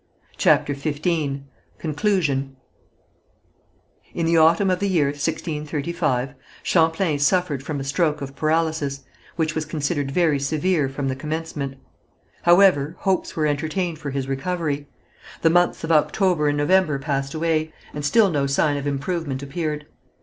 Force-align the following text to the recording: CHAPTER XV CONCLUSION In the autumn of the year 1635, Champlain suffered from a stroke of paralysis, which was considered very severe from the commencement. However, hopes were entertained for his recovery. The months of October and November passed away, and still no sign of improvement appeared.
CHAPTER 0.35 0.73
XV 0.73 1.41
CONCLUSION 1.77 2.55
In 4.15 4.25
the 4.25 4.35
autumn 4.35 4.71
of 4.71 4.79
the 4.79 4.89
year 4.89 5.09
1635, 5.09 6.33
Champlain 6.63 7.19
suffered 7.19 7.61
from 7.61 7.79
a 7.79 7.83
stroke 7.83 8.19
of 8.19 8.35
paralysis, 8.35 9.01
which 9.35 9.53
was 9.53 9.63
considered 9.63 10.09
very 10.09 10.39
severe 10.39 10.89
from 10.89 11.07
the 11.07 11.15
commencement. 11.15 11.75
However, 12.41 12.95
hopes 13.01 13.35
were 13.35 13.45
entertained 13.45 13.99
for 13.99 14.09
his 14.09 14.27
recovery. 14.27 14.87
The 15.43 15.51
months 15.51 15.83
of 15.83 15.91
October 15.91 16.47
and 16.47 16.57
November 16.57 16.97
passed 16.97 17.35
away, 17.35 17.71
and 17.93 18.03
still 18.03 18.31
no 18.31 18.47
sign 18.47 18.77
of 18.77 18.87
improvement 18.87 19.43
appeared. 19.43 19.85